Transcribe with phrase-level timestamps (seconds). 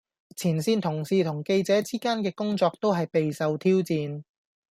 [0.35, 4.23] 前線同事同記者之間嘅工作都係備受挑戰